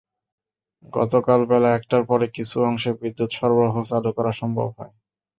[0.93, 4.93] গতকাল বেলা একটার পরে কিছু অংশে বিদ্যুৎ সরবরাহ চালু করা সম্ভব হয়।